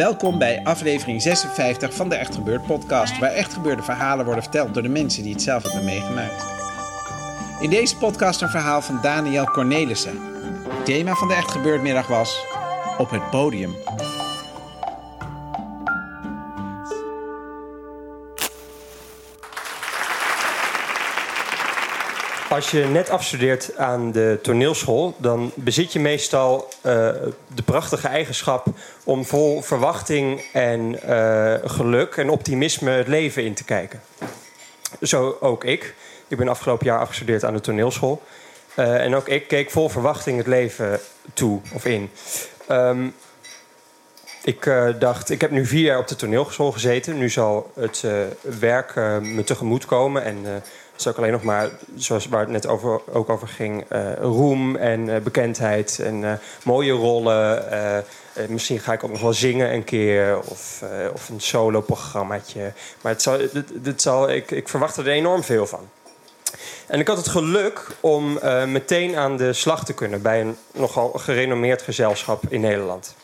[0.00, 4.74] Welkom bij aflevering 56 van de Echt Gebeurd podcast, waar echt gebeurde verhalen worden verteld
[4.74, 6.44] door de mensen die het zelf hebben meegemaakt.
[7.60, 10.18] In deze podcast een verhaal van Daniel Cornelissen.
[10.68, 12.44] Het thema van de Echt Gebeurd middag was
[12.98, 13.74] Op het podium.
[22.50, 26.92] Als je net afstudeert aan de toneelschool, dan bezit je meestal eh,
[27.54, 28.66] de prachtige eigenschap
[29.04, 34.00] om vol verwachting en eh, geluk en optimisme het leven in te kijken.
[35.02, 35.94] Zo ook ik.
[36.28, 38.22] Ik ben afgelopen jaar afgestudeerd aan de toneelschool.
[38.74, 41.00] Eh, en ook ik keek vol verwachting het leven
[41.34, 42.10] toe of in.
[42.66, 43.06] Ehm,
[44.44, 47.18] ik dacht, ik heb nu vier jaar op de toneelschool gezeten.
[47.18, 48.04] Nu zal het
[48.60, 50.24] werk me tegemoet komen.
[50.24, 50.62] En
[51.00, 54.76] is ook alleen nog maar, zoals waar het net over, ook over ging, eh, roem
[54.76, 56.32] en eh, bekendheid en eh,
[56.64, 57.64] mooie rollen.
[58.48, 62.72] Misschien ga ik ook nog wel zingen een keer of, of een solo-programmaatje.
[63.00, 63.38] Maar het zal,
[63.74, 65.88] dit, zal, ik, ik verwacht er enorm veel van.
[66.86, 71.08] En ik had het geluk om meteen aan de slag te kunnen bij een nogal
[71.08, 73.14] gerenommeerd gezelschap in Nederland.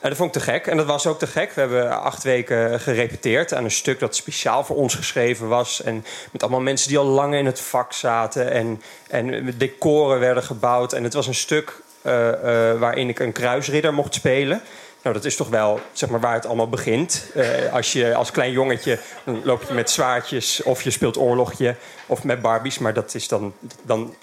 [0.00, 0.66] En dat vond ik te gek.
[0.66, 1.52] En dat was ook te gek.
[1.52, 5.82] We hebben acht weken gerepeteerd aan een stuk dat speciaal voor ons geschreven was.
[5.82, 8.50] En met allemaal mensen die al lang in het vak zaten.
[8.50, 10.92] En, en decoren werden gebouwd.
[10.92, 12.28] En het was een stuk eh,
[12.72, 14.62] eh, waarin ik een kruisridder mocht spelen.
[15.02, 17.30] Nou, dat is toch wel zeg maar, waar het allemaal begint.
[17.34, 21.74] Eh, als je als klein jongetje dan loop je met zwaardjes of je speelt oorlogje
[22.06, 22.78] of met Barbies.
[22.78, 23.54] Maar dat is dan.
[23.82, 24.14] dan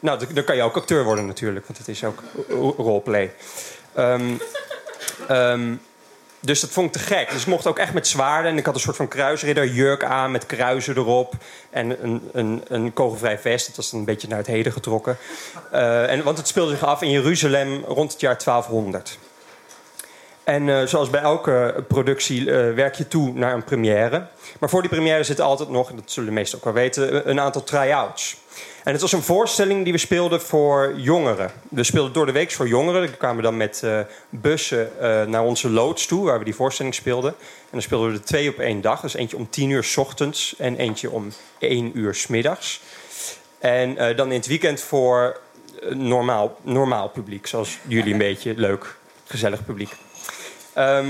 [0.00, 3.32] nou, dan- kan je ook acteur worden natuurlijk, want het is ook ro- roleplay.
[3.94, 4.34] Ehm,
[5.28, 5.74] ehm,
[6.44, 7.30] dus dat vond ik te gek.
[7.30, 8.50] Dus ik mocht ook echt met zwaarden.
[8.50, 11.34] En ik had een soort van kruisridderjurk aan met kruisen erop.
[11.70, 13.66] En een, een, een kogelvrij vest.
[13.66, 15.16] Dat was dan een beetje naar het heden getrokken.
[15.70, 19.18] Eh, en, want het speelde zich af in Jeruzalem rond het jaar 1200.
[20.44, 24.26] En eh, zoals bij elke productie eh, werk je toe naar een première.
[24.60, 27.40] Maar voor die première zit altijd nog, dat zullen de meesten ook wel weten, een
[27.40, 28.36] aantal try-outs.
[28.84, 31.50] En het was een voorstelling die we speelden voor jongeren.
[31.68, 33.00] We speelden door de week voor jongeren.
[33.00, 36.94] We kwamen dan met eh, bussen eh, naar onze loods toe, waar we die voorstelling
[36.94, 37.30] speelden.
[37.40, 39.00] En dan speelden we er twee op één dag.
[39.00, 42.80] Dus eentje om tien uur s ochtends en eentje om één uur s middags.
[43.58, 45.40] En eh, dan in het weekend voor
[45.82, 48.96] eh, normaal, normaal publiek, zoals jullie een beetje leuk,
[49.26, 49.90] gezellig publiek.
[50.74, 51.06] Ehm,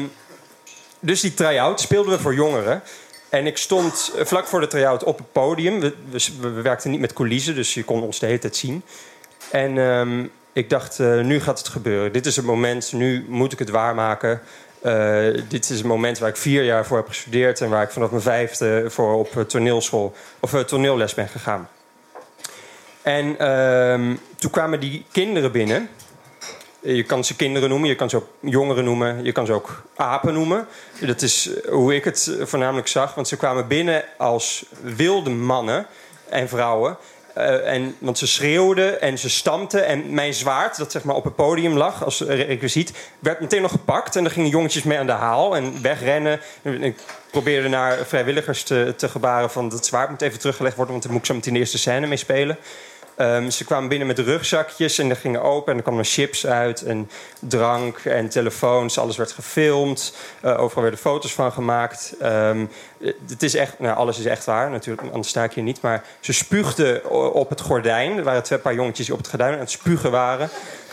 [1.01, 2.83] dus die try-out speelden we voor jongeren.
[3.29, 5.81] En ik stond eh, vlak voor de try-out op het podium.
[5.81, 8.83] We, we, we werkten niet met coulissen, dus je kon ons de hele tijd zien.
[9.51, 12.13] En ehm, ik dacht, eh, nu gaat het gebeuren.
[12.13, 14.41] Dit is het moment, nu moet ik het waarmaken.
[14.83, 17.61] Eh, dit is het moment waar ik vier jaar voor heb gestudeerd...
[17.61, 21.69] en waar ik vanaf mijn vijfde voor op toneelschool of eh, toneelles ben gegaan.
[23.03, 25.89] En ehm, toen kwamen die kinderen binnen...
[26.85, 29.83] Je kan ze kinderen noemen, je kan ze ook jongeren noemen, je kan ze ook
[29.97, 30.67] apen noemen.
[31.01, 35.31] Dat is eh, hoe ik het eh, voornamelijk zag, want ze kwamen binnen als wilde
[35.31, 35.87] mannen
[36.29, 36.97] en vrouwen.
[37.35, 39.87] Eh, en, want ze schreeuwden en ze stampten.
[39.87, 43.71] En mijn zwaard, dat zeg maar op het podium lag als requisiet, werd meteen nog
[43.71, 44.17] gepakt.
[44.17, 46.41] En daar gingen jongetjes mee aan de haal en wegrennen.
[46.63, 46.99] En ik
[47.31, 51.13] probeerde naar vrijwilligers te, te gebaren van dat zwaard moet even teruggelegd worden, want dan
[51.13, 52.59] moet ik zo meteen de eerste scène mee spelen.
[53.17, 56.83] Ehm, ze kwamen binnen met rugzakjes en die gingen open en er kwamen chips uit
[56.83, 58.99] en drank en telefoons.
[58.99, 60.15] Alles werd gefilmd.
[60.41, 62.15] Eh, overal werden foto's van gemaakt.
[62.21, 62.65] Ehm,
[63.01, 65.81] eh, het is echt, nou, alles is echt waar, natuurlijk, anders sta ik hier niet.
[65.81, 68.17] Maar ze spuugden op het gordijn.
[68.17, 70.49] Er waren twee paar jongetjes die op het gordijn aan het spugen waren.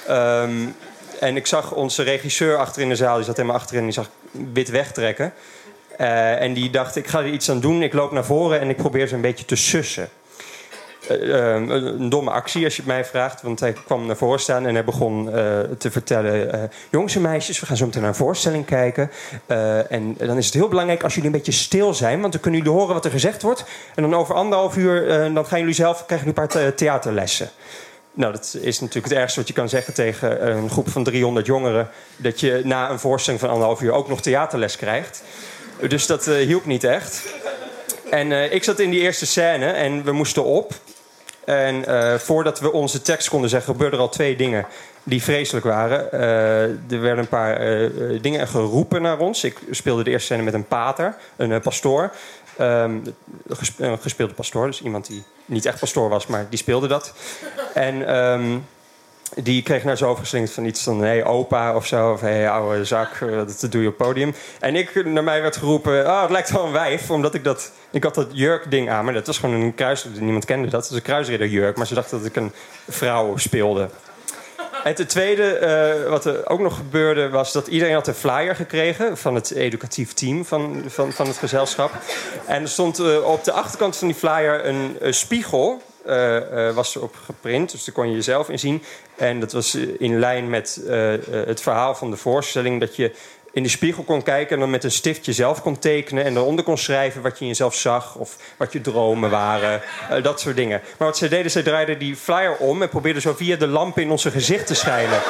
[0.08, 0.68] Ehm,
[1.20, 4.10] en ik zag onze regisseur achter in de zaal, die zat helemaal achterin, die zag
[4.54, 5.34] wit wegtrekken.
[5.98, 7.84] Eh, en die dacht, ik ga er iets aan doen.
[7.84, 10.10] Ik loop naar voren en ik probeer ze een beetje te sussen.
[11.20, 13.42] Eh, eh, een domme actie als je het mij vraagt.
[13.42, 15.30] Want hij kwam naar voren staan en hij begon
[15.78, 16.70] te vertellen...
[16.90, 19.12] jongens en meisjes, we gaan zo meteen naar een voorstelling kijken.
[19.90, 22.20] en dan is het heel belangrijk als jullie een beetje stil zijn...
[22.22, 23.64] want dan kunnen jullie horen wat er gezegd wordt.
[23.96, 27.50] En dan over anderhalf uur dan gaan jullie zelf, krijgen jullie een paar theaterlessen.
[28.14, 31.46] Nou, dat is natuurlijk het ergste wat je kan zeggen tegen een groep van 300
[31.46, 31.90] jongeren.
[32.18, 35.24] Dat je na een voorstelling van anderhalf uur ook nog theaterles krijgt.
[35.88, 37.24] Dus dat hielp niet echt.
[38.12, 40.74] En ik zat in die eerste scène en we moesten op.
[41.46, 44.66] En uh, voordat we onze tekst konden zeggen, gebeurden er al twee dingen
[45.04, 46.12] die vreselijk waren.
[46.90, 47.60] er werden een paar
[48.22, 49.44] dingen geroepen naar ons.
[49.44, 52.12] Ik speelde de eerste scène met een pater, een pastoor.
[52.60, 53.04] Um,
[54.00, 57.14] gespeelde pastoor, dus iemand die niet echt pastoor was, maar die speelde dat.
[57.74, 58.66] En um,
[59.36, 61.00] die kreeg naar zo overgeslingerd van iets van...
[61.00, 63.98] hé, hey, opa of zo, of hé, hey, oude zak, eh, dat doe je op
[63.98, 64.34] podium.
[64.60, 67.12] En ik, naar mij werd geroepen, oh, het lijkt wel een wijf.
[67.12, 67.72] Omdat ik dat...
[67.92, 70.06] Ik had dat jurk-ding aan, maar dat was gewoon een kruis...
[70.20, 71.78] Niemand kende dat, het was een kruisridderjurk.
[71.78, 72.52] Maar ze dachten dat ik een
[72.90, 73.90] vrouw speelde.
[74.84, 75.60] En ten tweede,
[76.04, 79.52] uh, wat er ook nog gebeurde, was dat iedereen had een flyer gekregen van het
[79.52, 81.92] educatief team van, van, van het gezelschap.
[82.46, 86.96] En er stond uh, op de achterkant van die flyer een spiegel uh, uh, was
[86.96, 87.72] erop geprint.
[87.72, 88.84] Dus daar kon je jezelf in zien.
[89.16, 90.82] En dat was in lijn met
[91.32, 92.80] het verhaal van de voorstelling.
[92.80, 93.12] Dat je
[93.52, 96.24] in de spiegel kon kijken en dan met een stiftje zelf kon tekenen.
[96.24, 98.16] En daaronder kon schrijven wat je in jezelf zag.
[98.16, 99.82] Of wat je dromen waren.
[100.24, 100.82] dat soort dingen.
[100.98, 102.82] Maar wat ze deden, ze draaiden die flyer om.
[102.82, 105.22] En probeerden zo via de lampen in onze gezicht te schijnen.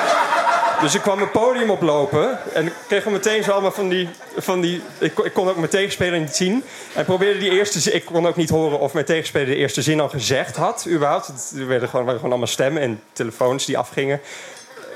[0.81, 4.09] Dus ik kwam een podium oplopen en ik kreeg meteen zo allemaal van die...
[4.37, 6.63] Van die ik, ik kon ook mijn tegenspeler niet zien.
[6.93, 9.99] En probeerde die eerste Ik kon ook niet horen of mijn tegenspeler de eerste zin
[9.99, 11.53] al gezegd had, überhaupt.
[11.57, 14.21] Er werden gewoon, waren gewoon allemaal stemmen en telefoons die afgingen.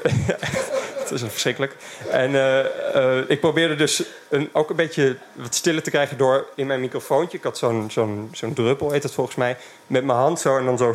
[1.00, 1.76] Het is verschrikkelijk.
[2.10, 2.60] En uh,
[2.96, 6.80] uh, ik probeerde dus een, ook een beetje wat stiller te krijgen door in mijn
[6.80, 7.38] microfoontje.
[7.38, 9.58] Ik had zo'n zo'n zo'n druppel, heet het volgens mij.
[9.88, 10.94] Met mijn hand zo en dan zo.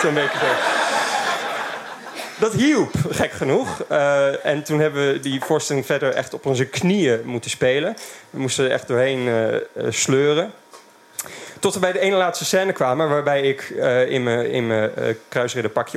[0.00, 0.89] Zo'n beetje zo
[2.40, 3.84] dat hielp, gek genoeg.
[3.90, 7.96] Uh, en toen hebben we die voorstelling verder echt op onze knieën moeten spelen.
[8.30, 10.52] We moesten er echt doorheen uh, sleuren.
[11.58, 13.68] Tot we bij de ene laatste scène kwamen, waarbij ik
[14.08, 14.90] in mijn, in mijn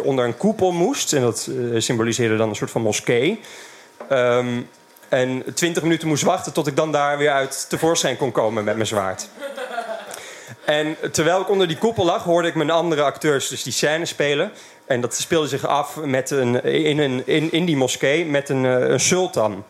[0.03, 1.13] onder een koepel moest.
[1.13, 3.39] En dat symboliseerde dan een soort van moskee.
[4.11, 4.69] Um,
[5.09, 8.75] en twintig minuten moest wachten tot ik dan daar weer uit tevoorschijn kon komen met
[8.75, 9.29] mijn zwaard.
[10.65, 14.05] En terwijl ik onder die koepel lag, hoorde ik mijn andere acteurs dus die scène
[14.05, 14.51] spelen.
[14.85, 18.65] En dat speelde zich af met een, in, een, in, in die moskee met een,
[18.65, 19.51] eh, een sultan.
[19.51, 19.61] En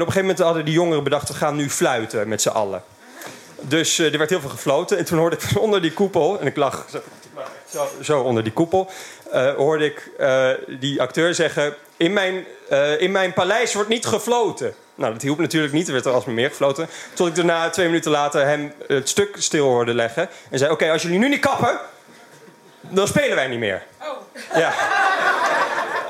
[0.00, 1.28] op een gegeven moment hadden die jongeren bedacht...
[1.28, 2.82] we gaan nu fluiten met z'n allen.
[3.60, 4.98] Dus uh, er werd heel veel gefloten.
[4.98, 6.40] En toen hoorde ik onder die koepel...
[6.40, 6.86] en ik lag
[7.70, 8.90] zo, zo onder die koepel...
[9.34, 10.10] Uh, hoorde ik
[10.80, 11.74] die acteur zeggen...
[11.96, 12.44] In mijn,
[12.98, 14.74] in mijn paleis wordt niet gefloten.
[14.98, 15.86] Nou, dat hielp natuurlijk niet.
[15.86, 16.88] Er werd er alsmaar meer gefloten.
[17.14, 20.28] Tot ik daarna, twee minuten later, hem het stuk stil hoorde leggen.
[20.50, 21.78] En zei, oké, als jullie nu niet kappen...
[22.80, 23.82] dan spelen wij niet meer.
[24.54, 24.72] Ja.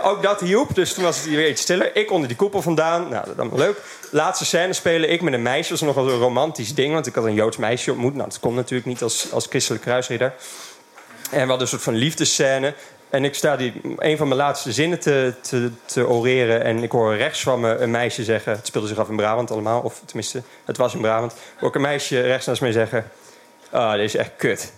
[0.03, 1.97] Ook dat hielp, dus toen was het weer iets stiller.
[1.97, 3.81] Ik onder die koepel vandaan, nou, dat was leuk.
[4.11, 5.71] Laatste scène spelen, ik met een meisje.
[5.71, 8.15] Dat was nogal een romantisch ding, want ik had een Joods meisje ontmoet.
[8.15, 10.33] Nou, dat kon natuurlijk niet als, als christelijk kruisridder.
[11.31, 12.75] En we hadden een soort van liefdescène.
[13.11, 16.65] En ik sta die, een van mijn laatste zinnen te, te, te oreren.
[16.65, 18.53] En ik hoor rechts van me een meisje zeggen...
[18.53, 19.81] Het speelde zich af in Brabant allemaal.
[19.81, 21.35] Of tenminste, het was in Brabant.
[21.59, 23.11] Hoor ik een meisje rechts naast mij zeggen...
[23.71, 24.73] Ah, dit is echt kut.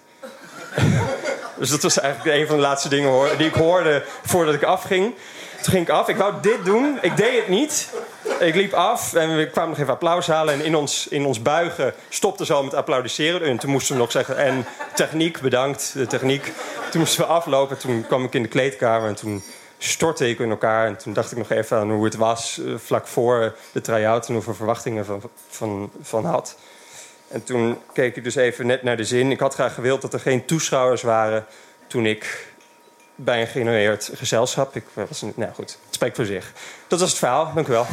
[1.59, 5.15] Dus dat was eigenlijk een van de laatste dingen die ik hoorde voordat ik afging.
[5.63, 6.09] Toen ging ik af.
[6.09, 6.99] Ik wou dit doen.
[7.01, 7.89] Ik deed het niet.
[8.39, 10.55] Ik liep af en we kwamen nog even applaus halen.
[10.55, 13.49] En in ons, in ons buigen stopte ze al met applaudisseren.
[13.49, 14.37] En toen moesten we nog zeggen...
[14.37, 16.53] En techniek, bedankt, de techniek.
[16.91, 17.79] Toen moesten we aflopen.
[17.79, 19.43] Toen kwam ik in de kleedkamer en toen
[19.79, 20.87] stortte ik in elkaar.
[20.87, 24.29] En toen dacht ik nog even aan hoe het was eh, vlak voor de try-out...
[24.29, 26.57] en hoeveel verwachtingen van, van, van had.
[27.29, 29.31] En toen keek ik dus even net naar de zin.
[29.31, 31.47] Ik had graag gewild dat er geen toeschouwers waren
[31.87, 32.50] toen ik
[33.25, 34.77] bij een geïnnoveerd gezelschap.
[34.77, 36.53] Ik was, nou goed, het spreekt voor zich.
[36.89, 37.87] Dat was het verhaal, dank u wel.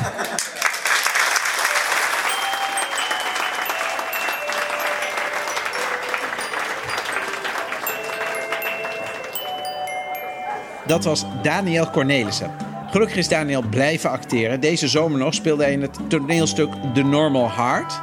[10.85, 12.51] Dat was Daniel Cornelissen.
[12.89, 14.59] Gelukkig is Daniel blijven acteren.
[14.59, 17.99] Deze zomer nog speelde hij in het toneelstuk The Normal Heart.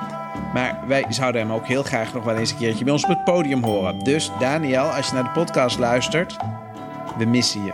[0.53, 3.09] Maar wij zouden hem ook heel graag nog wel eens een keertje bij ons op
[3.09, 3.99] het podium horen.
[3.99, 6.37] Dus Daniel, als je naar de podcast luistert,
[7.19, 7.73] we missen je.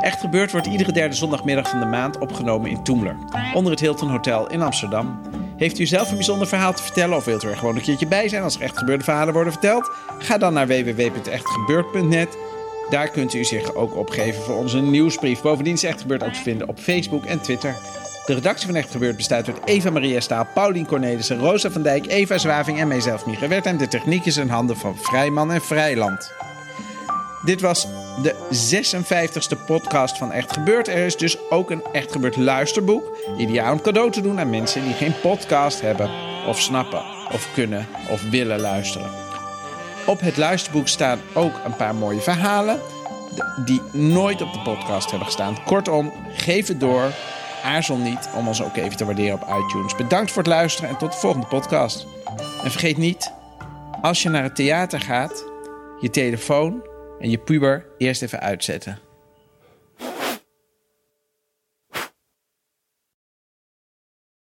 [0.00, 3.16] Echt gebeurd wordt iedere derde zondagmiddag van de maand opgenomen in Toemler,
[3.54, 5.20] onder het Hilton Hotel in Amsterdam.
[5.56, 8.06] Heeft u zelf een bijzonder verhaal te vertellen of wilt u er gewoon een keertje
[8.06, 9.90] bij zijn als er echt gebeurde verhalen worden verteld?
[10.18, 12.36] Ga dan naar www.echtgebeurd.net.
[12.90, 15.42] Daar kunt u zich ook opgeven voor onze nieuwsbrief.
[15.42, 17.76] Bovendien is Echt Gebeurd ook te vinden op Facebook en Twitter.
[18.26, 22.06] De redactie van Echt Gebeurd bestaat uit Eva Maria Staal, Paulien Cornelissen, Rosa van Dijk,
[22.06, 23.66] Eva Zwaving en mijzelf, Mieke Wert.
[23.66, 26.32] En de techniek is in handen van Vrijman en Vrijland.
[27.44, 27.86] Dit was
[28.20, 28.34] de
[28.72, 30.88] 56e podcast van Echt Gebeurd.
[30.88, 33.16] Er is dus ook een Echt Gebeurd luisterboek.
[33.36, 36.10] Ideaal om cadeau te doen aan mensen die geen podcast hebben,
[36.46, 37.02] of snappen,
[37.32, 39.10] of kunnen, of willen luisteren.
[40.06, 42.80] Op het luisterboek staan ook een paar mooie verhalen
[43.64, 45.62] die nooit op de podcast hebben gestaan.
[45.64, 47.10] Kortom, geef het door.
[47.64, 49.96] Aarzel niet om ons ook even te waarderen op iTunes.
[49.96, 52.06] Bedankt voor het luisteren en tot de volgende podcast.
[52.64, 53.32] En vergeet niet,
[54.00, 55.44] als je naar het theater gaat,
[56.00, 56.82] je telefoon
[57.22, 58.98] en je puber eerst even uitzetten.